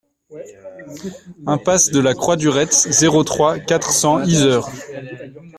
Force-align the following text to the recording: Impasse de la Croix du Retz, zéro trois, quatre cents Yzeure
Impasse 1.45 1.91
de 1.91 1.99
la 1.99 2.15
Croix 2.15 2.35
du 2.35 2.49
Retz, 2.49 2.89
zéro 2.89 3.23
trois, 3.23 3.59
quatre 3.59 3.91
cents 3.91 4.23
Yzeure 4.23 4.67